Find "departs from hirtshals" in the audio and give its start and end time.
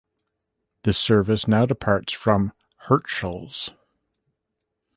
1.67-3.69